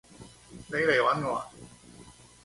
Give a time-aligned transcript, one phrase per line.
[0.49, 1.45] 你嚟搵我呀？